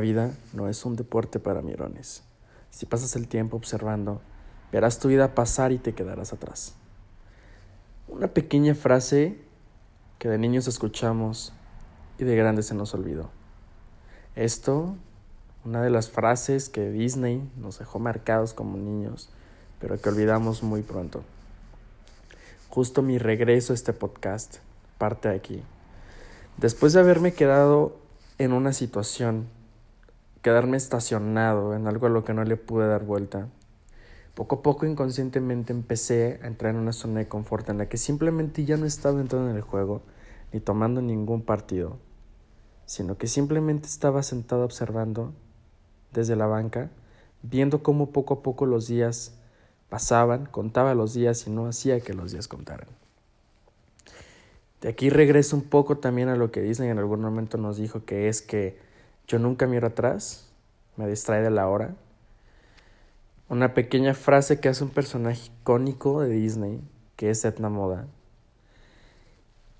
Vida 0.00 0.32
no 0.52 0.68
es 0.68 0.84
un 0.84 0.96
deporte 0.96 1.38
para 1.38 1.62
mirones. 1.62 2.22
Si 2.70 2.86
pasas 2.86 3.16
el 3.16 3.28
tiempo 3.28 3.56
observando, 3.56 4.20
verás 4.72 4.98
tu 4.98 5.08
vida 5.08 5.34
pasar 5.34 5.72
y 5.72 5.78
te 5.78 5.94
quedarás 5.94 6.32
atrás. 6.32 6.74
Una 8.08 8.28
pequeña 8.28 8.74
frase 8.74 9.38
que 10.18 10.28
de 10.28 10.38
niños 10.38 10.66
escuchamos 10.66 11.52
y 12.18 12.24
de 12.24 12.36
grandes 12.36 12.66
se 12.66 12.74
nos 12.74 12.94
olvidó. 12.94 13.30
Esto, 14.36 14.96
una 15.64 15.82
de 15.82 15.90
las 15.90 16.10
frases 16.10 16.68
que 16.68 16.90
Disney 16.90 17.48
nos 17.56 17.78
dejó 17.78 17.98
marcados 17.98 18.52
como 18.54 18.76
niños, 18.76 19.30
pero 19.80 20.00
que 20.00 20.08
olvidamos 20.08 20.62
muy 20.62 20.82
pronto. 20.82 21.22
Justo 22.68 23.02
mi 23.02 23.18
regreso 23.18 23.72
a 23.72 23.74
este 23.74 23.92
podcast 23.92 24.58
parte 24.98 25.28
aquí. 25.28 25.62
Después 26.58 26.92
de 26.92 27.00
haberme 27.00 27.32
quedado 27.32 27.96
en 28.38 28.52
una 28.52 28.72
situación, 28.72 29.48
quedarme 30.42 30.76
estacionado 30.76 31.74
en 31.74 31.86
algo 31.86 32.06
a 32.06 32.10
lo 32.10 32.24
que 32.24 32.34
no 32.34 32.44
le 32.44 32.56
pude 32.56 32.86
dar 32.86 33.04
vuelta, 33.04 33.48
poco 34.34 34.56
a 34.56 34.62
poco 34.62 34.86
inconscientemente 34.86 35.72
empecé 35.72 36.40
a 36.42 36.46
entrar 36.46 36.74
en 36.74 36.80
una 36.80 36.92
zona 36.92 37.20
de 37.20 37.28
confort 37.28 37.68
en 37.68 37.78
la 37.78 37.88
que 37.88 37.98
simplemente 37.98 38.64
ya 38.64 38.76
no 38.76 38.86
estaba 38.86 39.20
entrando 39.20 39.50
en 39.50 39.56
el 39.56 39.62
juego 39.62 40.02
ni 40.52 40.60
tomando 40.60 41.02
ningún 41.02 41.42
partido, 41.42 41.98
sino 42.86 43.18
que 43.18 43.26
simplemente 43.26 43.86
estaba 43.86 44.22
sentado 44.22 44.64
observando 44.64 45.32
desde 46.12 46.36
la 46.36 46.46
banca, 46.46 46.90
viendo 47.42 47.82
cómo 47.82 48.10
poco 48.10 48.34
a 48.34 48.42
poco 48.42 48.66
los 48.66 48.88
días 48.88 49.34
pasaban, 49.88 50.46
contaba 50.46 50.94
los 50.94 51.14
días 51.14 51.46
y 51.46 51.50
no 51.50 51.66
hacía 51.66 52.00
que 52.00 52.14
los 52.14 52.32
días 52.32 52.48
contaran. 52.48 52.88
De 54.80 54.88
aquí 54.88 55.10
regreso 55.10 55.56
un 55.56 55.64
poco 55.64 55.98
también 55.98 56.28
a 56.28 56.36
lo 56.36 56.50
que 56.50 56.62
Disney 56.62 56.88
en 56.88 56.98
algún 56.98 57.20
momento 57.20 57.58
nos 57.58 57.76
dijo, 57.76 58.04
que 58.04 58.28
es 58.28 58.40
que 58.40 58.78
yo 59.30 59.38
nunca 59.38 59.68
miro 59.68 59.86
atrás, 59.86 60.48
me 60.96 61.06
distrae 61.06 61.40
de 61.40 61.50
la 61.50 61.68
hora. 61.68 61.94
Una 63.48 63.74
pequeña 63.74 64.12
frase 64.12 64.58
que 64.58 64.68
hace 64.68 64.82
un 64.82 64.90
personaje 64.90 65.52
icónico 65.60 66.20
de 66.20 66.30
Disney, 66.30 66.80
que 67.14 67.30
es 67.30 67.44
Etna 67.44 67.68
Moda. 67.68 68.08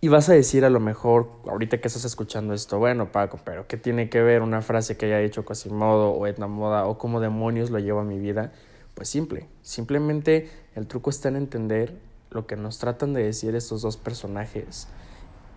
Y 0.00 0.06
vas 0.06 0.28
a 0.28 0.34
decir 0.34 0.64
a 0.64 0.70
lo 0.70 0.78
mejor, 0.78 1.32
ahorita 1.48 1.80
que 1.80 1.88
estás 1.88 2.04
escuchando 2.04 2.54
esto, 2.54 2.78
bueno 2.78 3.10
Paco, 3.10 3.40
pero 3.44 3.66
¿qué 3.66 3.76
tiene 3.76 4.08
que 4.08 4.22
ver 4.22 4.42
una 4.42 4.62
frase 4.62 4.96
que 4.96 5.06
haya 5.06 5.18
dicho 5.18 5.44
Quasimodo 5.44 6.12
o 6.12 6.28
Etna 6.28 6.46
Moda 6.46 6.86
o 6.86 6.96
cómo 6.96 7.18
demonios 7.18 7.70
lo 7.70 7.80
lleva 7.80 8.02
a 8.02 8.04
mi 8.04 8.20
vida? 8.20 8.52
Pues 8.94 9.08
simple, 9.08 9.48
simplemente 9.62 10.48
el 10.76 10.86
truco 10.86 11.10
está 11.10 11.28
en 11.28 11.36
entender 11.36 11.98
lo 12.30 12.46
que 12.46 12.54
nos 12.54 12.78
tratan 12.78 13.14
de 13.14 13.24
decir 13.24 13.56
estos 13.56 13.82
dos 13.82 13.96
personajes 13.96 14.86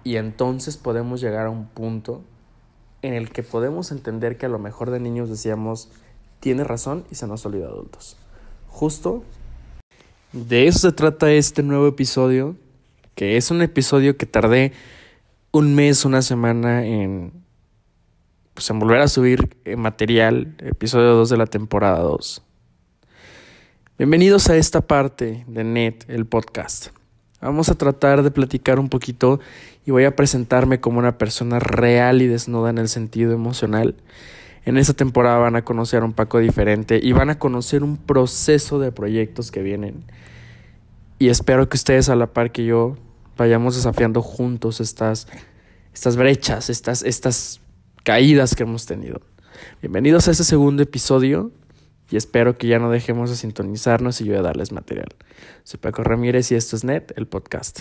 y 0.04 0.16
entonces 0.16 0.78
podemos 0.78 1.22
llegar 1.22 1.46
a 1.46 1.52
un 1.52 1.68
punto 1.68 2.24
en 3.04 3.14
el 3.14 3.30
que 3.30 3.44
podemos 3.44 3.92
entender 3.92 4.38
que 4.38 4.48
a 4.48 4.50
lo 4.50 4.58
mejor 4.58 4.90
de 4.90 5.00
niños 5.00 5.30
decíamos, 5.30 5.90
tiene 6.40 6.64
razón 6.64 7.06
y 7.12 7.16
se 7.16 7.28
nos 7.28 7.46
olvida 7.46 7.68
adultos. 7.68 8.18
Justo 8.70 9.24
de 10.32 10.68
eso 10.68 10.80
se 10.80 10.92
trata 10.92 11.32
este 11.32 11.62
nuevo 11.62 11.86
episodio, 11.86 12.56
que 13.14 13.38
es 13.38 13.52
un 13.52 13.62
episodio 13.62 14.18
que 14.18 14.26
tardé 14.26 14.74
un 15.52 15.76
mes, 15.76 16.06
una 16.06 16.24
semana 16.24 16.84
en, 16.86 17.32
pues, 18.56 18.68
volver 18.72 19.02
a 19.02 19.08
subir 19.08 19.58
eh, 19.66 19.76
material, 19.76 20.56
episodio 20.58 21.14
2 21.14 21.30
de 21.30 21.38
la 21.38 21.46
temporada 21.46 22.00
2. 22.00 22.42
Bienvenidos 24.00 24.50
a 24.50 24.56
esta 24.56 24.82
parte 24.82 25.44
de 25.48 25.64
NET, 25.64 26.10
el 26.10 26.26
podcast. 26.26 26.88
Vamos 27.44 27.68
a 27.68 27.76
tratar 27.76 28.24
de 28.24 28.32
platicar 28.32 28.80
un 28.80 28.88
poquito 28.88 29.42
y 29.86 29.92
voy 29.92 30.06
a 30.06 30.16
presentarme 30.16 30.80
como 30.80 31.00
una 31.00 31.18
persona 31.18 31.60
real 31.60 32.22
y 32.22 32.28
desnuda 32.28 32.70
en 32.70 32.78
el 32.78 32.88
sentido 32.88 33.34
emocional. 33.34 33.96
En 34.64 34.78
esta 34.78 34.94
temporada 34.94 35.40
van 35.40 35.58
a 35.58 35.66
conocer 35.66 36.04
a 36.04 36.06
un 36.06 36.14
Paco 36.14 36.40
diferente 36.40 37.02
y 37.04 37.12
van 37.12 37.30
a 37.30 37.38
conocer 37.38 37.84
un 37.84 37.98
proceso 37.98 38.80
de 38.80 38.94
proyectos 38.94 39.52
que 39.52 39.62
vienen. 39.62 40.06
Y 41.20 41.28
espero 41.28 41.68
que 41.68 41.76
ustedes 41.76 42.08
a 42.08 42.16
la 42.16 42.28
par 42.28 42.54
que 42.54 42.64
yo 42.64 42.96
vayamos 43.36 43.76
desafiando 43.76 44.22
juntos 44.22 44.80
estas, 44.80 45.28
estas 45.94 46.16
brechas, 46.16 46.70
estas, 46.70 47.04
estas 47.04 47.60
caídas 48.04 48.56
que 48.56 48.64
hemos 48.64 48.86
tenido. 48.86 49.20
Bienvenidos 49.82 50.30
a 50.30 50.32
este 50.32 50.46
segundo 50.46 50.82
episodio 50.82 51.52
y 52.14 52.16
espero 52.16 52.60
que 52.60 52.68
ya 52.68 52.78
no 52.78 52.92
dejemos 52.92 53.32
de 53.32 53.36
sintonizarnos 53.36 54.22
y 54.22 54.26
yo 54.26 54.34
de 54.36 54.44
darles 54.44 54.72
material. 54.72 55.08
Soy 55.64 55.80
Paco 55.80 56.04
Ramírez 56.04 56.52
y 56.52 56.56
esto 56.56 56.76
es 56.76 56.84
NET, 56.84 57.12
el 57.18 57.26
podcast. 57.26 57.80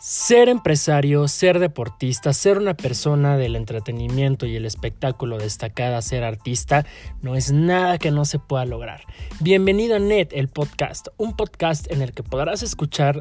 Ser 0.00 0.48
empresario, 0.48 1.28
ser 1.28 1.58
deportista, 1.58 2.32
ser 2.32 2.56
una 2.56 2.72
persona 2.72 3.36
del 3.36 3.56
entretenimiento 3.56 4.46
y 4.46 4.56
el 4.56 4.64
espectáculo 4.64 5.36
destacada, 5.36 6.00
ser 6.00 6.24
artista, 6.24 6.86
no 7.20 7.36
es 7.36 7.52
nada 7.52 7.98
que 7.98 8.10
no 8.10 8.24
se 8.24 8.38
pueda 8.38 8.64
lograr. 8.64 9.02
Bienvenido 9.40 9.96
a 9.96 9.98
NET, 9.98 10.32
el 10.32 10.48
podcast, 10.48 11.08
un 11.18 11.36
podcast 11.36 11.92
en 11.92 12.00
el 12.00 12.12
que 12.12 12.22
podrás 12.22 12.62
escuchar 12.62 13.20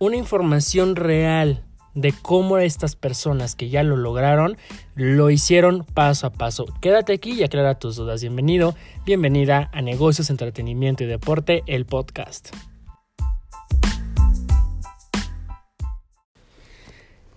una 0.00 0.16
información 0.16 0.96
real 0.96 1.62
de 1.96 2.12
cómo 2.12 2.58
estas 2.58 2.94
personas 2.94 3.56
que 3.56 3.70
ya 3.70 3.82
lo 3.82 3.96
lograron 3.96 4.56
lo 4.94 5.30
hicieron 5.30 5.84
paso 5.94 6.26
a 6.26 6.30
paso. 6.30 6.66
Quédate 6.80 7.14
aquí 7.14 7.32
y 7.32 7.42
aclara 7.42 7.78
tus 7.78 7.96
dudas. 7.96 8.20
Bienvenido, 8.20 8.76
bienvenida 9.06 9.70
a 9.72 9.80
Negocios, 9.80 10.28
Entretenimiento 10.28 11.04
y 11.04 11.06
Deporte, 11.06 11.64
el 11.66 11.86
podcast. 11.86 12.54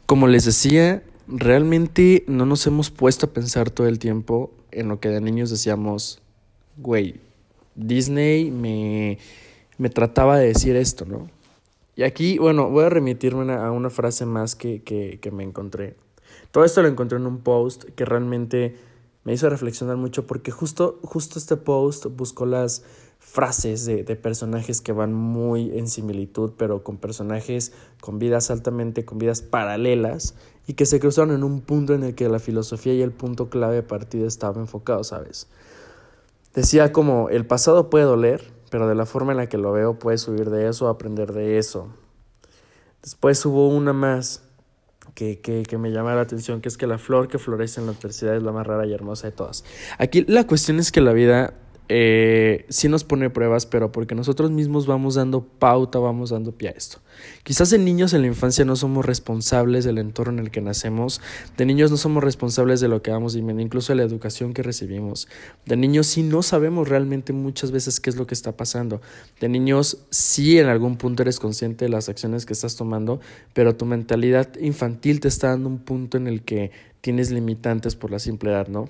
Como 0.06 0.28
les 0.28 0.44
decía, 0.44 1.04
realmente 1.28 2.26
no 2.28 2.46
nos 2.46 2.68
hemos 2.68 2.90
puesto 2.92 3.28
a 3.28 3.30
pensar 3.30 3.70
todo 3.70 3.88
el 3.88 3.98
tiempo 3.98 4.52
en 4.72 4.90
lo 4.90 5.00
que 5.00 5.08
de 5.08 5.22
niños 5.22 5.50
decíamos, 5.50 6.22
güey, 6.78 7.16
Disney 7.76 8.52
me, 8.52 9.20
me 9.78 9.90
trataba 9.90 10.38
de 10.38 10.48
decir 10.48 10.76
esto, 10.76 11.06
¿no? 11.06 11.39
Y 12.00 12.04
aquí, 12.04 12.38
bueno, 12.38 12.70
voy 12.70 12.86
a 12.86 12.90
remitirme 12.90 13.52
a 13.52 13.72
una 13.72 13.90
frase 13.90 14.26
más 14.26 14.56
que, 14.56 14.84
que, 14.84 15.20
que 15.20 15.32
me 15.32 15.44
encontré. 15.44 15.98
Todo 16.52 16.64
esto 16.64 16.82
lo 16.82 16.88
encontré 16.88 17.18
en 17.18 17.26
un 17.26 17.40
post 17.40 17.84
que 17.94 18.06
realmente 18.06 18.78
me 19.26 19.34
hizo 19.34 19.50
reflexionar 19.50 19.98
mucho 19.98 20.26
porque 20.26 20.50
justo, 20.50 21.02
justo 21.04 21.38
este 21.38 21.58
post 21.58 22.06
buscó 22.06 22.46
las 22.46 22.86
frases 23.20 23.84
de, 23.84 24.06
de, 24.06 24.16
personajes 24.16 24.80
que 24.80 24.94
van 24.94 25.14
muy 25.14 25.78
en 25.78 25.90
similitud, 25.90 26.54
pero 26.58 26.86
con 26.86 26.96
personajes 26.96 27.74
con 28.00 28.18
vidas 28.18 28.50
altamente, 28.50 29.04
con 29.04 29.18
vidas 29.18 29.42
paralelas 29.42 30.36
y 30.68 30.76
que 30.76 30.86
se 30.86 31.02
cruzaron 31.02 31.36
en 31.36 31.44
un 31.44 31.60
punto 31.60 31.94
en 31.96 32.04
el 32.04 32.16
que 32.16 32.30
la 32.30 32.40
filosofía 32.40 32.94
y 32.94 33.02
el 33.02 33.12
punto 33.12 33.50
clave 33.50 33.76
de 33.76 33.84
partida 33.84 34.26
estaba 34.26 34.62
enfocado, 34.62 35.04
¿sabes? 35.04 35.50
Decía 36.54 36.94
como 36.94 37.28
el 37.28 37.46
pasado 37.46 37.90
puede 37.90 38.06
doler, 38.06 38.58
pero 38.70 38.88
de 38.88 38.96
la 38.96 39.06
forma 39.06 39.32
en 39.32 39.38
la 39.38 39.48
que 39.48 39.58
lo 39.58 39.72
veo 39.72 40.00
puedes 40.00 40.22
subir 40.22 40.50
de 40.50 40.70
eso, 40.70 40.88
aprender 40.88 41.34
de 41.34 41.58
eso. 41.58 41.90
Después 43.02 43.46
hubo 43.46 43.68
una 43.70 43.94
más 43.94 44.44
que, 45.16 45.40
que, 45.40 45.64
que, 45.64 45.78
me 45.78 45.92
llama 45.92 46.14
la 46.16 46.22
atención, 46.22 46.62
que 46.62 46.70
es 46.70 46.78
que 46.78 46.88
la 46.88 46.98
flor 46.98 47.28
que 47.28 47.40
florece 47.40 47.80
en 47.80 47.88
la 47.88 47.94
adversidad 47.94 48.36
es 48.36 48.44
la 48.44 48.52
más 48.52 48.68
rara 48.68 48.86
y 48.86 48.94
hermosa 48.94 49.28
de 49.28 49.32
todas. 49.32 49.64
Aquí 49.98 50.24
la 50.28 50.46
cuestión 50.46 50.80
es 50.80 50.92
que 50.92 51.02
la 51.02 51.14
vida 51.14 51.54
eh, 51.92 52.68
sí 52.70 52.88
nos 52.88 53.04
pone 53.04 53.32
pruebas, 53.32 53.66
pero 53.66 53.92
porque 53.92 54.14
nosotros 54.14 54.52
mismos 54.52 54.86
vamos 54.86 55.16
dando 55.16 55.44
pauta, 55.44 55.98
vamos 55.98 56.30
dando 56.30 56.52
pie 56.52 56.70
a 56.70 56.72
esto. 56.72 57.00
Quizás 57.44 57.72
de 57.72 57.80
niños 57.80 58.14
en 58.14 58.22
la 58.22 58.28
infancia 58.28 58.64
no 58.64 58.76
somos 58.76 59.04
responsables 59.04 59.86
del 59.86 59.98
entorno 59.98 60.34
en 60.34 60.46
el 60.46 60.52
que 60.52 60.62
nacemos, 60.62 61.20
de 61.58 61.66
niños 61.66 61.90
no 61.90 61.98
somos 61.98 62.24
responsables 62.24 62.80
de 62.80 62.90
lo 62.90 63.02
que 63.02 63.10
vamos 63.10 63.34
viviendo, 63.34 63.64
incluso 63.64 63.92
de 63.92 63.98
la 63.98 64.04
educación 64.04 64.54
que 64.54 64.62
recibimos. 64.62 65.28
De 65.66 65.78
niños 65.78 66.06
sí 66.06 66.22
no 66.22 66.44
sabemos 66.44 66.88
realmente 66.88 67.34
muchas 67.34 67.72
veces 67.72 68.00
qué 68.00 68.12
es 68.12 68.18
lo 68.18 68.28
que 68.28 68.36
está 68.36 68.56
pasando. 68.56 69.02
De 69.40 69.50
niños 69.50 70.06
sí 70.12 70.60
en 70.60 70.68
algún 70.68 70.96
punto 70.96 71.24
eres 71.24 71.40
consciente 71.40 71.86
de 71.86 71.90
las 71.90 72.08
acciones 72.08 72.46
que 72.46 72.54
estás 72.54 72.76
tomando, 72.76 73.20
pero 73.54 73.76
tu 73.76 73.86
mentalidad 73.86 74.56
infantil 74.62 75.22
te 75.22 75.28
está 75.28 75.50
dando 75.50 75.70
un 75.70 75.80
punto 75.80 76.18
en 76.18 76.28
el 76.28 76.44
que 76.44 76.72
tienes 77.02 77.32
limitantes 77.32 77.96
por 77.96 78.12
la 78.12 78.20
simple 78.20 78.52
edad, 78.52 78.68
¿no? 78.68 78.90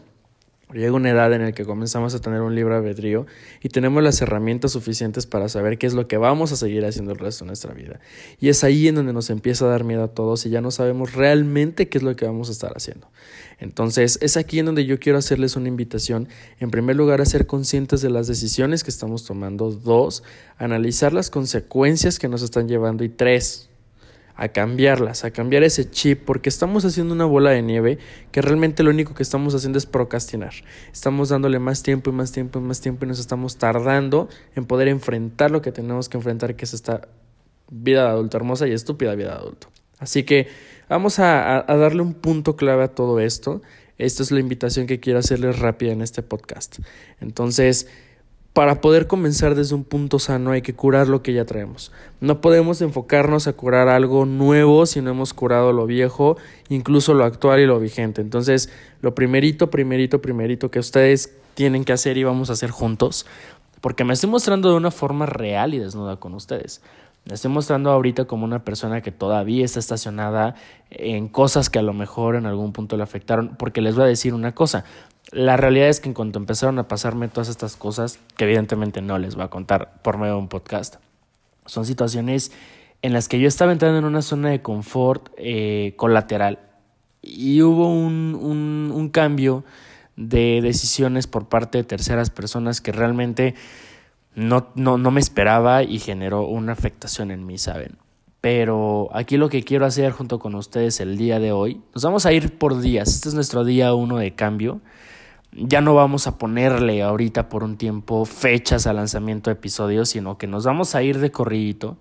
Llega 0.71 0.93
una 0.93 1.09
edad 1.09 1.33
en 1.33 1.41
la 1.41 1.51
que 1.51 1.65
comenzamos 1.65 2.13
a 2.13 2.21
tener 2.21 2.41
un 2.41 2.53
libre 2.53 2.75
albedrío 2.75 3.25
y 3.59 3.69
tenemos 3.69 4.03
las 4.03 4.21
herramientas 4.21 4.73
suficientes 4.73 5.25
para 5.25 5.49
saber 5.49 5.79
qué 5.79 5.87
es 5.87 5.95
lo 5.95 6.07
que 6.07 6.17
vamos 6.17 6.51
a 6.51 6.55
seguir 6.55 6.85
haciendo 6.85 7.11
el 7.11 7.17
resto 7.17 7.43
de 7.43 7.47
nuestra 7.47 7.73
vida. 7.73 7.99
Y 8.39 8.49
es 8.49 8.63
ahí 8.63 8.87
en 8.87 8.93
donde 8.93 9.11
nos 9.11 9.31
empieza 9.31 9.65
a 9.65 9.69
dar 9.69 9.83
miedo 9.83 10.03
a 10.03 10.09
todos 10.09 10.45
y 10.45 10.51
ya 10.51 10.61
no 10.61 10.69
sabemos 10.69 11.13
realmente 11.13 11.89
qué 11.89 11.97
es 11.97 12.03
lo 12.03 12.15
que 12.15 12.25
vamos 12.25 12.49
a 12.49 12.51
estar 12.51 12.71
haciendo. 12.75 13.07
Entonces 13.57 14.19
es 14.21 14.37
aquí 14.37 14.59
en 14.59 14.67
donde 14.67 14.85
yo 14.85 14.99
quiero 14.99 15.17
hacerles 15.17 15.55
una 15.55 15.69
invitación, 15.69 16.27
en 16.59 16.69
primer 16.69 16.95
lugar, 16.95 17.19
a 17.19 17.25
ser 17.25 17.47
conscientes 17.47 18.01
de 18.01 18.11
las 18.11 18.27
decisiones 18.27 18.83
que 18.83 18.91
estamos 18.91 19.25
tomando, 19.25 19.71
dos, 19.71 20.21
analizar 20.59 21.13
las 21.13 21.31
consecuencias 21.31 22.19
que 22.19 22.27
nos 22.27 22.43
están 22.43 22.67
llevando 22.67 23.03
y 23.03 23.09
tres, 23.09 23.68
a 24.39 24.47
cambiarlas, 24.47 25.25
a 25.25 25.31
cambiar 25.31 25.63
ese 25.63 25.91
chip, 25.91 26.23
porque 26.23 26.47
estamos 26.47 26.85
haciendo 26.85 27.13
una 27.13 27.25
bola 27.25 27.49
de 27.49 27.61
nieve 27.61 27.97
que 28.31 28.41
realmente 28.41 28.83
lo 28.83 28.89
único 28.89 29.13
que 29.13 29.21
estamos 29.21 29.53
haciendo 29.53 29.77
es 29.77 29.85
procrastinar. 29.85 30.53
Estamos 30.93 31.27
dándole 31.27 31.59
más 31.59 31.83
tiempo 31.83 32.09
y 32.09 32.13
más 32.13 32.31
tiempo 32.31 32.57
y 32.57 32.61
más 32.61 32.79
tiempo 32.79 33.03
y 33.03 33.09
nos 33.09 33.19
estamos 33.19 33.57
tardando 33.57 34.29
en 34.55 34.63
poder 34.63 34.87
enfrentar 34.87 35.51
lo 35.51 35.61
que 35.61 35.73
tenemos 35.73 36.07
que 36.07 36.15
enfrentar, 36.15 36.55
que 36.55 36.63
es 36.63 36.73
esta 36.73 37.09
vida 37.69 38.05
de 38.05 38.09
adulto 38.11 38.37
hermosa 38.37 38.65
y 38.65 38.71
estúpida 38.71 39.13
vida 39.13 39.31
de 39.31 39.39
adulto. 39.39 39.67
Así 39.97 40.23
que 40.23 40.47
vamos 40.87 41.19
a, 41.19 41.69
a 41.69 41.75
darle 41.75 42.01
un 42.01 42.13
punto 42.13 42.55
clave 42.55 42.85
a 42.85 42.87
todo 42.87 43.19
esto. 43.19 43.61
Esta 43.97 44.23
es 44.23 44.31
la 44.31 44.39
invitación 44.39 44.87
que 44.87 45.01
quiero 45.01 45.19
hacerles 45.19 45.59
rápida 45.59 45.91
en 45.91 46.01
este 46.01 46.23
podcast. 46.23 46.79
Entonces, 47.19 47.87
para 48.53 48.81
poder 48.81 49.07
comenzar 49.07 49.55
desde 49.55 49.75
un 49.75 49.83
punto 49.83 50.19
sano 50.19 50.51
hay 50.51 50.61
que 50.61 50.73
curar 50.73 51.07
lo 51.07 51.21
que 51.21 51.33
ya 51.33 51.45
traemos. 51.45 51.91
No 52.19 52.41
podemos 52.41 52.81
enfocarnos 52.81 53.47
a 53.47 53.53
curar 53.53 53.87
algo 53.87 54.25
nuevo 54.25 54.85
si 54.85 55.01
no 55.01 55.11
hemos 55.11 55.33
curado 55.33 55.71
lo 55.71 55.85
viejo, 55.85 56.37
incluso 56.67 57.13
lo 57.13 57.25
actual 57.25 57.59
y 57.59 57.65
lo 57.65 57.79
vigente. 57.79 58.21
Entonces, 58.21 58.69
lo 59.01 59.13
primerito, 59.13 59.69
primerito, 59.69 60.21
primerito 60.21 60.71
que 60.71 60.79
ustedes 60.79 61.35
tienen 61.53 61.85
que 61.85 61.93
hacer 61.93 62.17
y 62.17 62.23
vamos 62.23 62.49
a 62.49 62.53
hacer 62.53 62.71
juntos, 62.71 63.25
porque 63.81 64.03
me 64.03 64.13
estoy 64.13 64.29
mostrando 64.29 64.69
de 64.69 64.77
una 64.77 64.91
forma 64.91 65.25
real 65.25 65.73
y 65.73 65.79
desnuda 65.79 66.17
con 66.17 66.33
ustedes. 66.33 66.81
Me 67.25 67.35
estoy 67.35 67.51
mostrando 67.51 67.91
ahorita 67.91 68.25
como 68.25 68.45
una 68.45 68.63
persona 68.63 69.01
que 69.01 69.11
todavía 69.11 69.63
está 69.63 69.79
estacionada 69.79 70.55
en 70.89 71.27
cosas 71.27 71.69
que 71.69 71.77
a 71.77 71.81
lo 71.81 71.93
mejor 71.93 72.35
en 72.35 72.45
algún 72.45 72.71
punto 72.71 72.97
le 72.97 73.03
afectaron, 73.03 73.55
porque 73.57 73.81
les 73.81 73.95
voy 73.95 74.05
a 74.05 74.07
decir 74.07 74.33
una 74.33 74.55
cosa, 74.55 74.85
la 75.31 75.57
realidad 75.57 75.89
es 75.89 75.99
que 75.99 76.09
en 76.09 76.13
cuanto 76.13 76.39
empezaron 76.39 76.79
a 76.79 76.87
pasarme 76.87 77.27
todas 77.27 77.49
estas 77.49 77.75
cosas, 77.75 78.19
que 78.35 78.45
evidentemente 78.45 79.01
no 79.01 79.17
les 79.19 79.35
voy 79.35 79.43
a 79.43 79.49
contar 79.49 80.01
por 80.01 80.17
medio 80.17 80.33
de 80.33 80.39
un 80.39 80.47
podcast, 80.47 80.95
son 81.65 81.85
situaciones 81.85 82.51
en 83.01 83.13
las 83.13 83.27
que 83.27 83.39
yo 83.39 83.47
estaba 83.47 83.71
entrando 83.71 83.99
en 83.99 84.05
una 84.05 84.21
zona 84.21 84.49
de 84.49 84.61
confort 84.61 85.29
eh, 85.37 85.93
colateral 85.97 86.59
y 87.21 87.61
hubo 87.61 87.93
un, 87.93 88.37
un, 88.41 88.91
un 88.93 89.09
cambio 89.09 89.63
de 90.15 90.61
decisiones 90.61 91.27
por 91.27 91.47
parte 91.47 91.77
de 91.77 91.83
terceras 91.83 92.29
personas 92.29 92.81
que 92.81 92.91
realmente 92.91 93.55
no, 94.35 94.67
no, 94.75 94.97
no 94.97 95.11
me 95.11 95.19
esperaba 95.19 95.83
y 95.83 95.99
generó 95.99 96.45
una 96.45 96.73
afectación 96.73 97.31
en 97.31 97.45
mí, 97.45 97.57
¿saben? 97.57 97.97
Pero 98.41 99.09
aquí 99.13 99.37
lo 99.37 99.49
que 99.49 99.63
quiero 99.63 99.85
hacer 99.85 100.11
junto 100.11 100.39
con 100.39 100.55
ustedes 100.55 100.99
el 100.99 101.17
día 101.17 101.39
de 101.39 101.51
hoy, 101.51 101.81
nos 101.93 102.03
vamos 102.03 102.25
a 102.25 102.33
ir 102.33 102.57
por 102.57 102.79
días, 102.79 103.09
este 103.09 103.29
es 103.29 103.35
nuestro 103.35 103.63
día 103.63 103.93
uno 103.93 104.17
de 104.17 104.33
cambio 104.33 104.81
ya 105.51 105.81
no 105.81 105.95
vamos 105.95 106.27
a 106.27 106.37
ponerle 106.37 107.01
ahorita 107.01 107.49
por 107.49 107.63
un 107.63 107.77
tiempo 107.77 108.25
fechas 108.25 108.87
al 108.87 108.97
lanzamiento 108.97 109.49
de 109.49 109.55
episodios, 109.55 110.09
sino 110.09 110.37
que 110.37 110.47
nos 110.47 110.65
vamos 110.65 110.95
a 110.95 111.03
ir 111.03 111.19
de 111.19 111.31
corridito. 111.31 111.97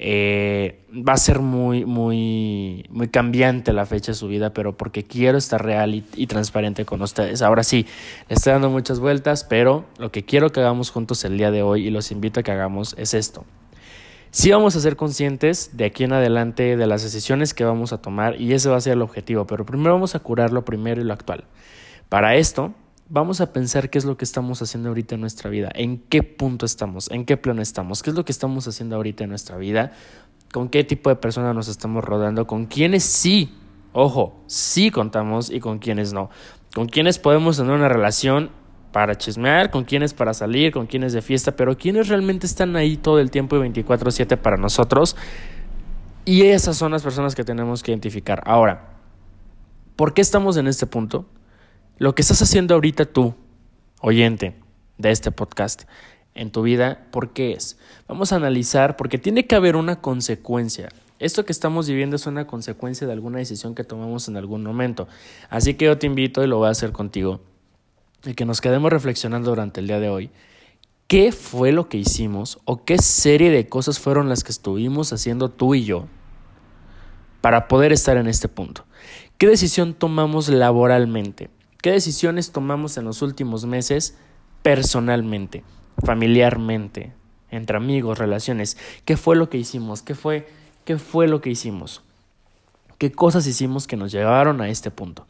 Eh, 0.00 0.86
va 0.92 1.14
a 1.14 1.16
ser 1.16 1.40
muy, 1.40 1.84
muy, 1.84 2.86
muy 2.88 3.08
cambiante 3.08 3.72
la 3.72 3.84
fecha 3.84 4.12
de 4.12 4.16
su 4.16 4.28
vida, 4.28 4.54
pero 4.54 4.76
porque 4.76 5.02
quiero 5.02 5.36
estar 5.36 5.64
real 5.64 5.94
y, 5.94 6.04
y, 6.14 6.28
transparente 6.28 6.84
con 6.84 7.02
ustedes. 7.02 7.42
Ahora 7.42 7.64
sí, 7.64 7.84
le 8.28 8.36
estoy 8.36 8.52
dando 8.52 8.70
muchas 8.70 9.00
vueltas, 9.00 9.42
pero 9.42 9.86
lo 9.98 10.12
que 10.12 10.24
quiero 10.24 10.50
que 10.50 10.60
hagamos 10.60 10.90
juntos 10.90 11.24
el 11.24 11.36
día 11.36 11.50
de 11.50 11.62
hoy 11.62 11.88
y 11.88 11.90
los 11.90 12.12
invito 12.12 12.38
a 12.38 12.42
que 12.44 12.52
hagamos 12.52 12.94
es 12.96 13.12
esto. 13.12 13.44
Sí 14.30 14.50
vamos 14.52 14.76
a 14.76 14.80
ser 14.80 14.94
conscientes 14.94 15.70
de 15.72 15.86
aquí 15.86 16.04
en 16.04 16.12
adelante 16.12 16.76
de 16.76 16.86
las 16.86 17.02
decisiones 17.02 17.54
que 17.54 17.64
vamos 17.64 17.92
a 17.92 18.02
tomar 18.02 18.40
y 18.40 18.52
ese 18.52 18.68
va 18.68 18.76
a 18.76 18.80
ser 18.80 18.92
el 18.92 19.02
objetivo, 19.02 19.46
pero 19.46 19.64
primero 19.66 19.94
vamos 19.94 20.14
a 20.14 20.20
curar 20.20 20.52
lo 20.52 20.64
primero 20.64 21.00
y 21.00 21.04
lo 21.04 21.14
actual. 21.14 21.44
Para 22.08 22.36
esto, 22.36 22.74
vamos 23.08 23.40
a 23.40 23.52
pensar 23.52 23.90
qué 23.90 23.98
es 23.98 24.04
lo 24.04 24.16
que 24.16 24.24
estamos 24.24 24.62
haciendo 24.62 24.88
ahorita 24.88 25.14
en 25.14 25.20
nuestra 25.20 25.50
vida, 25.50 25.70
en 25.74 25.98
qué 25.98 26.22
punto 26.22 26.64
estamos, 26.64 27.10
en 27.10 27.24
qué 27.24 27.36
plano 27.36 27.60
estamos, 27.60 28.02
qué 28.02 28.10
es 28.10 28.16
lo 28.16 28.24
que 28.24 28.32
estamos 28.32 28.66
haciendo 28.66 28.96
ahorita 28.96 29.24
en 29.24 29.30
nuestra 29.30 29.56
vida, 29.56 29.92
con 30.52 30.68
qué 30.68 30.84
tipo 30.84 31.10
de 31.10 31.16
personas 31.16 31.54
nos 31.54 31.68
estamos 31.68 32.02
rodando, 32.04 32.46
con 32.46 32.66
quiénes 32.66 33.04
sí, 33.04 33.54
ojo, 33.92 34.42
sí 34.46 34.90
contamos 34.90 35.50
y 35.50 35.60
con 35.60 35.78
quiénes 35.78 36.12
no, 36.12 36.30
con 36.74 36.88
quiénes 36.88 37.18
podemos 37.18 37.58
tener 37.58 37.72
una 37.72 37.88
relación 37.88 38.50
para 38.92 39.16
chismear, 39.16 39.70
con 39.70 39.84
quiénes 39.84 40.14
para 40.14 40.32
salir, 40.32 40.72
con 40.72 40.86
quiénes 40.86 41.12
de 41.12 41.20
fiesta, 41.20 41.56
pero 41.56 41.76
quiénes 41.76 42.08
realmente 42.08 42.46
están 42.46 42.74
ahí 42.76 42.96
todo 42.96 43.18
el 43.20 43.30
tiempo 43.30 43.56
y 43.56 43.60
24/7 43.60 44.38
para 44.38 44.56
nosotros. 44.56 45.14
Y 46.24 46.42
esas 46.44 46.76
son 46.76 46.92
las 46.92 47.02
personas 47.02 47.34
que 47.34 47.44
tenemos 47.44 47.82
que 47.82 47.90
identificar. 47.90 48.42
Ahora, 48.46 48.96
¿por 49.96 50.14
qué 50.14 50.22
estamos 50.22 50.56
en 50.56 50.66
este 50.68 50.86
punto? 50.86 51.26
Lo 51.98 52.14
que 52.14 52.22
estás 52.22 52.40
haciendo 52.42 52.74
ahorita 52.74 53.06
tú, 53.06 53.34
oyente 54.00 54.54
de 54.98 55.10
este 55.10 55.32
podcast, 55.32 55.82
en 56.36 56.52
tu 56.52 56.62
vida, 56.62 57.08
¿por 57.10 57.32
qué 57.32 57.54
es? 57.54 57.76
Vamos 58.06 58.32
a 58.32 58.36
analizar 58.36 58.96
porque 58.96 59.18
tiene 59.18 59.48
que 59.48 59.56
haber 59.56 59.74
una 59.74 60.00
consecuencia. 60.00 60.90
Esto 61.18 61.44
que 61.44 61.50
estamos 61.50 61.88
viviendo 61.88 62.14
es 62.14 62.28
una 62.28 62.46
consecuencia 62.46 63.08
de 63.08 63.14
alguna 63.14 63.38
decisión 63.38 63.74
que 63.74 63.82
tomamos 63.82 64.28
en 64.28 64.36
algún 64.36 64.62
momento. 64.62 65.08
Así 65.50 65.74
que 65.74 65.86
yo 65.86 65.98
te 65.98 66.06
invito 66.06 66.44
y 66.44 66.46
lo 66.46 66.58
voy 66.58 66.68
a 66.68 66.70
hacer 66.70 66.92
contigo, 66.92 67.40
y 68.24 68.34
que 68.34 68.44
nos 68.44 68.60
quedemos 68.60 68.92
reflexionando 68.92 69.50
durante 69.50 69.80
el 69.80 69.88
día 69.88 69.98
de 69.98 70.08
hoy. 70.08 70.30
¿Qué 71.08 71.32
fue 71.32 71.72
lo 71.72 71.88
que 71.88 71.98
hicimos 71.98 72.60
o 72.64 72.84
qué 72.84 72.98
serie 72.98 73.50
de 73.50 73.68
cosas 73.68 73.98
fueron 73.98 74.28
las 74.28 74.44
que 74.44 74.52
estuvimos 74.52 75.12
haciendo 75.12 75.48
tú 75.48 75.74
y 75.74 75.82
yo 75.82 76.06
para 77.40 77.66
poder 77.66 77.92
estar 77.92 78.16
en 78.18 78.28
este 78.28 78.46
punto? 78.46 78.84
¿Qué 79.36 79.48
decisión 79.48 79.94
tomamos 79.94 80.48
laboralmente? 80.48 81.50
¿Qué 81.88 81.92
decisiones 81.92 82.52
tomamos 82.52 82.98
en 82.98 83.06
los 83.06 83.22
últimos 83.22 83.64
meses 83.64 84.18
personalmente, 84.62 85.64
familiarmente, 86.04 87.14
entre 87.50 87.78
amigos, 87.78 88.18
relaciones? 88.18 88.76
¿Qué 89.06 89.16
fue 89.16 89.36
lo 89.36 89.48
que 89.48 89.56
hicimos? 89.56 90.02
¿Qué 90.02 90.14
fue, 90.14 90.46
qué 90.84 90.98
fue 90.98 91.28
lo 91.28 91.40
que 91.40 91.48
hicimos? 91.48 92.02
¿Qué 92.98 93.10
cosas 93.10 93.46
hicimos 93.46 93.86
que 93.86 93.96
nos 93.96 94.12
llevaron 94.12 94.60
a 94.60 94.68
este 94.68 94.90
punto? 94.90 95.26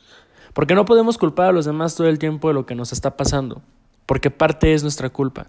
Porque 0.53 0.75
no 0.75 0.85
podemos 0.85 1.17
culpar 1.17 1.51
a 1.51 1.53
los 1.53 1.65
demás 1.65 1.95
todo 1.95 2.09
el 2.09 2.19
tiempo 2.19 2.49
de 2.49 2.55
lo 2.55 2.67
que 2.67 2.75
nos 2.75 2.93
está 2.93 3.17
pasando, 3.17 3.63
porque 4.05 4.33
parte 4.33 4.75
es 4.75 4.83
nuestra 4.83 5.11
culpa. 5.11 5.47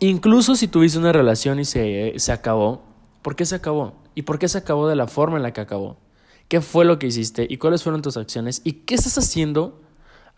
Incluso 0.00 0.56
si 0.56 0.66
tuviste 0.66 0.98
una 0.98 1.12
relación 1.12 1.60
y 1.60 1.64
se, 1.64 2.14
se 2.16 2.32
acabó, 2.32 2.82
¿por 3.22 3.36
qué 3.36 3.46
se 3.46 3.54
acabó? 3.54 3.94
¿Y 4.16 4.22
por 4.22 4.40
qué 4.40 4.48
se 4.48 4.58
acabó 4.58 4.88
de 4.88 4.96
la 4.96 5.06
forma 5.06 5.36
en 5.36 5.44
la 5.44 5.52
que 5.52 5.60
acabó? 5.60 5.98
¿Qué 6.48 6.60
fue 6.60 6.84
lo 6.84 6.98
que 6.98 7.06
hiciste? 7.06 7.46
¿Y 7.48 7.58
cuáles 7.58 7.84
fueron 7.84 8.02
tus 8.02 8.16
acciones? 8.16 8.60
¿Y 8.64 8.72
qué 8.72 8.96
estás 8.96 9.16
haciendo 9.16 9.80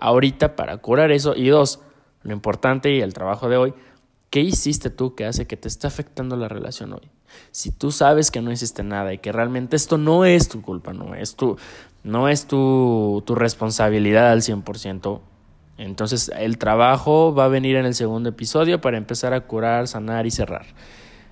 ahorita 0.02 0.56
para 0.56 0.78
curar 0.78 1.12
eso. 1.12 1.34
Y 1.37 1.49
dos, 1.49 1.81
lo 2.22 2.32
importante 2.32 2.93
y 2.93 3.00
el 3.00 3.14
trabajo 3.14 3.49
de 3.49 3.56
hoy, 3.56 3.75
¿qué 4.31 4.40
hiciste 4.40 4.90
tú 4.90 5.14
que 5.14 5.25
hace 5.25 5.46
que 5.46 5.56
te 5.56 5.69
esté 5.69 5.87
afectando 5.87 6.37
la 6.37 6.49
relación 6.49 6.93
hoy? 6.93 7.08
Si 7.50 7.70
tú 7.70 7.93
sabes 7.93 8.31
que 8.31 8.43
no 8.43 8.52
hiciste 8.52 8.82
nada 8.82 9.14
y 9.14 9.19
que 9.19 9.32
realmente 9.32 9.76
esto 9.76 9.96
no 9.99 10.25
es 10.25 10.49
tu 10.49 10.60
culpa, 10.60 10.93
no 10.93 11.14
es 11.14 11.37
tu, 11.37 11.56
no 12.02 12.28
es 12.28 12.46
tu, 12.46 13.22
tu 13.25 13.34
responsabilidad 13.34 14.31
al 14.31 14.43
100%, 14.43 15.20
entonces 15.78 16.30
el 16.37 16.59
trabajo 16.59 17.35
va 17.35 17.47
a 17.47 17.49
venir 17.49 17.76
en 17.76 17.87
el 17.87 17.94
segundo 17.94 18.28
episodio 18.28 18.80
para 18.80 18.99
empezar 18.99 19.32
a 19.32 19.47
curar, 19.47 19.88
sanar 19.88 20.26
y 20.26 20.30
cerrar. 20.30 20.66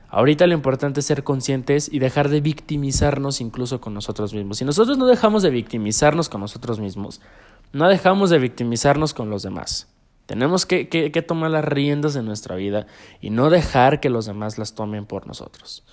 Ahorita 0.09 0.47
lo 0.47 0.55
importante 0.55 1.01
es 1.01 1.07
ser 1.07 1.23
conscientes 1.23 1.89
y 1.93 1.99
dejar 1.99 2.31
de 2.31 2.41
victimizarnos 2.41 3.41
incluso 3.41 3.81
con 3.81 3.95
nosotros 3.95 4.33
mismos. 4.33 4.59
Si 4.59 4.65
nosotros 4.65 4.97
no 4.97 5.07
dejamos 5.07 5.43
de 5.43 5.51
victimizarnos 5.51 6.29
con 6.29 6.41
nosotros 6.41 6.81
mismos, 6.81 7.21
no 7.73 7.89
dejamos 7.89 8.31
de 8.31 8.39
victimizarnos 8.39 9.15
con 9.15 9.31
los 9.31 9.43
demás. 9.43 9.89
Tenemos 10.27 10.65
que, 10.65 10.89
que, 10.89 11.23
tomar 11.23 11.51
las 11.51 11.65
riendas 11.65 12.15
de 12.15 12.23
nuestra 12.23 12.55
vida 12.55 12.87
y 13.21 13.31
no 13.31 13.51
dejar 13.51 13.99
que 13.99 14.11
los 14.11 14.27
demás 14.27 14.59
las 14.59 14.75
tomen 14.75 15.05
por 15.05 15.27
nosotros. 15.27 15.85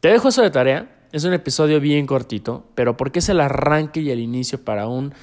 Te 0.00 0.08
dejo 0.08 0.28
eso 0.28 0.42
de 0.42 0.50
tarea. 0.50 0.94
Es 1.12 1.24
un 1.24 1.32
episodio 1.32 1.80
bien 1.80 2.06
cortito, 2.06 2.66
pero 2.74 2.98
porque 2.98 3.20
es 3.20 3.28
el 3.30 3.40
arranque 3.40 4.00
y 4.00 4.10
el 4.10 4.20
inicio 4.20 4.62
para 4.62 4.86
un 4.86 5.14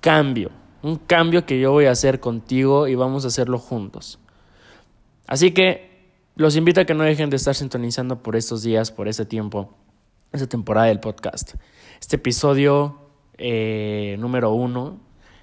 cambio. 0.00 0.50
Un 0.82 0.96
cambio 0.96 1.46
que 1.46 1.58
yo 1.58 1.72
voy 1.72 1.86
a 1.86 1.92
hacer 1.92 2.20
contigo 2.20 2.86
y 2.86 2.94
vamos 2.96 3.24
a 3.24 3.28
hacerlo 3.28 3.58
juntos. 3.58 4.18
Así 5.26 5.52
que 5.52 6.12
los 6.36 6.56
invito 6.56 6.82
a 6.82 6.84
que 6.84 6.94
no 6.94 7.04
dejen 7.04 7.30
de 7.30 7.36
estar 7.36 7.54
sintonizando 7.54 8.22
por 8.22 8.36
estos 8.36 8.62
días, 8.62 8.92
por 8.92 9.08
ese 9.08 9.24
tiempo, 9.24 9.74
esa 10.32 10.46
temporada 10.46 10.88
del 10.88 11.00
podcast. 11.00 11.54
Este 11.98 12.16
episodio 12.16 12.98
eh, 13.38 14.16
número 14.18 14.52
uno 14.52 15.00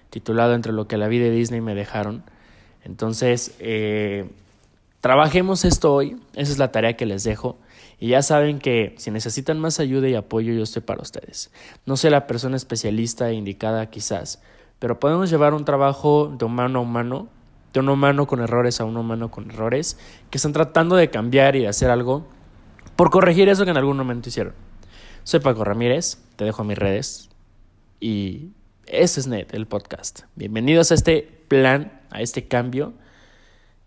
titulado 0.10 0.54
Entre 0.54 0.72
lo 0.72 0.88
que 0.88 0.98
la 0.98 1.08
vida 1.08 1.26
de 1.26 1.32
Disney 1.32 1.62
me 1.62 1.76
dejaron. 1.76 2.24
Entonces, 2.84 3.56
eh, 3.60 4.30
trabajemos 5.02 5.66
esto 5.66 5.94
hoy, 5.94 6.18
esa 6.36 6.52
es 6.52 6.58
la 6.58 6.72
tarea 6.72 6.96
que 6.96 7.06
les 7.06 7.24
dejo. 7.24 7.58
Y 8.00 8.10
ya 8.10 8.22
saben 8.22 8.60
que 8.60 8.94
si 8.98 9.10
necesitan 9.12 9.60
más 9.60 9.80
ayuda 9.80 10.08
y 10.08 10.16
apoyo, 10.16 10.54
yo 10.54 10.64
estoy 10.64 10.84
para 10.84 11.02
ustedes. 11.02 11.52
No 11.86 11.98
soy 11.98 12.12
la 12.12 12.28
persona 12.28 12.56
especialista 12.56 13.30
e 13.30 13.34
indicada 13.34 13.90
quizás, 13.90 14.42
pero 14.80 15.00
podemos 15.00 15.30
llevar 15.30 15.54
un 15.54 15.66
trabajo 15.66 16.34
de 16.38 16.46
humano 16.46 16.80
a 16.80 16.82
humano, 16.84 17.28
de 17.74 17.80
un 17.80 17.90
humano 17.90 18.28
con 18.28 18.40
errores 18.40 18.80
a 18.80 18.86
un 18.86 18.98
humano 18.98 19.32
con 19.32 19.50
errores, 19.50 19.98
que 20.30 20.38
están 20.38 20.54
tratando 20.54 20.96
de 20.96 21.10
cambiar 21.10 21.56
y 21.56 21.62
de 21.62 21.68
hacer 21.68 21.90
algo 21.90 22.28
por 22.96 23.10
corregir 23.10 23.50
eso 23.50 23.66
que 23.66 23.72
en 23.72 23.78
algún 23.78 23.98
momento 23.98 24.30
hicieron. 24.30 24.54
Soy 25.24 25.40
Paco 25.40 25.64
Ramírez, 25.64 26.20
te 26.36 26.46
dejo 26.46 26.64
mis 26.64 26.78
redes 26.78 27.30
y 28.00 28.52
ese 28.88 29.20
es 29.20 29.27
Net, 29.27 29.53
el 29.53 29.67
podcast. 29.67 30.22
Bienvenidos 30.36 30.91
a 30.91 30.96
este 30.96 31.22
plan, 31.48 32.01
a 32.10 32.22
este 32.22 32.48
cambio. 32.48 32.94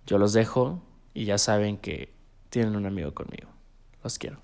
Yo 0.07 0.19
los 0.19 0.33
dejo 0.33 0.83
y 1.15 1.25
ya 1.25 1.39
saben 1.39 1.79
que 1.79 2.13
tienen 2.51 2.77
un 2.77 2.87
amigo 2.87 3.15
conmigo. 3.15 3.49
Los 4.05 4.19
quiero. 4.19 4.41